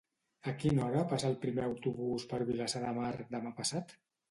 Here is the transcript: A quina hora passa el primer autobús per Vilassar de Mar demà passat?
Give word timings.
A 0.51 0.53
quina 0.61 0.81
hora 0.85 1.03
passa 1.11 1.27
el 1.33 1.37
primer 1.43 1.67
autobús 1.67 2.27
per 2.33 2.41
Vilassar 2.51 2.83
de 2.87 2.97
Mar 2.99 3.15
demà 3.39 3.55
passat? 3.63 3.97